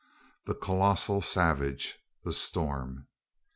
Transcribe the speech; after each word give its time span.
THE 0.47 0.55
COLOSSAL 0.55 1.21
SAVAGE, 1.21 1.99
THE 2.23 2.33
STORM. 2.33 3.05